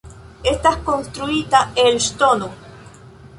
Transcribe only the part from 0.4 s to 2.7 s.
Estas konstruita el ŝtono.